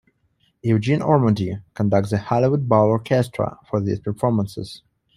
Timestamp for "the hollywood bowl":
2.09-2.87